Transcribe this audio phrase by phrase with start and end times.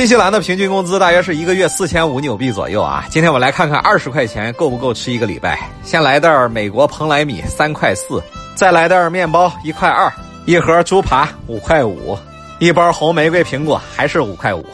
[0.00, 3.04] 新西兰的平均工资大约是一个月四千五纽币左右啊。
[3.10, 5.58] 今天我来看看二十块钱够不够吃一个礼拜。
[5.82, 8.18] 先来袋美国蓬莱米三块四，
[8.54, 10.10] 再来袋面包一块二，
[10.46, 12.16] 一盒猪扒五块五，
[12.60, 14.64] 一包红玫瑰苹果还是五块五，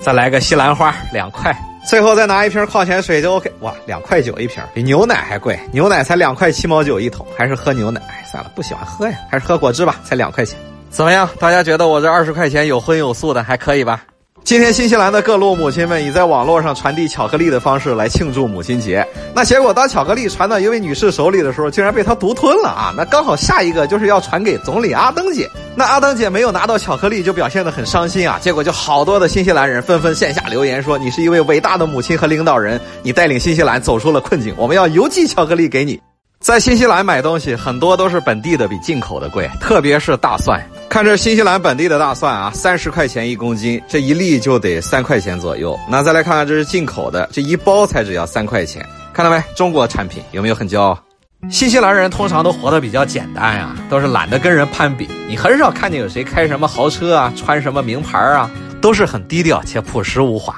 [0.00, 1.56] 再来个西兰花两块，
[1.88, 3.52] 最后再拿一瓶矿泉水就 OK。
[3.60, 8.00] 哇，两块九一瓶，比牛奶还贵，牛奶才两块七毛九一桶，还是喝牛奶。
[8.08, 10.58] 哎，算了，不喜欢喝呀，还是喝果汁吧，才两块钱。
[10.90, 11.30] 怎么样？
[11.38, 14.02] 大家觉得我这二十块钱有荤有素的，还可以吧？
[14.44, 22.92] 今天新西兰的各路母亲们以在网络上传递巧克力的方式来庆祝母亲节，那结果当巧克力传到一位女士手里的时候，竟然被她独吞了啊！
[22.96, 28.38] 那刚好下一个就是要传给总理阿登姐，那阿登姐没有拿到巧克力就表现得很伤心啊！
[28.42, 35.98] 结果就好多的新西兰人纷纷线下留言说：“你是一位伟大的母亲和领导人，你带领新西兰走出了困境，我们要邮寄巧克力给你。”
[36.40, 40.60] 在新西兰买东西很多都是本地的比进口的贵，特别是大蒜。
[40.92, 45.74] 看这新西兰本地的大蒜啊，三十块钱一公斤，这一粒就得三块钱左右。
[45.88, 49.42] 那再来看看这是进口的，这一包才只要三块钱，看到没？
[49.56, 51.02] 中国产品有没有很骄傲？
[51.50, 55.08] 新西兰人通常都活得比较简单呀，都是懒得跟人攀比。
[55.26, 58.50] 你很少看见有谁开什么豪车啊，穿什么名牌啊，
[58.82, 60.54] 都是很低调且朴实无华。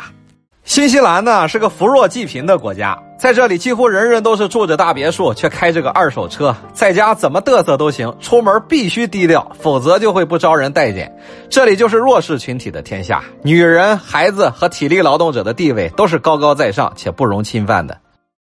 [0.65, 11.11] 新西兰呢是个扶弱济贫的国家，在这里几乎人人都是住着大别墅，却开着个二手车，在家怎么嘚瑟都行，出门必须低调，否则就会不招人待见。
[11.49, 17.97] 这里就是弱势群体的天下，女人、孩子和体力劳动者的地位都是高高在上且不容侵犯的。